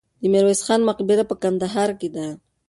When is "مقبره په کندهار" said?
0.89-1.89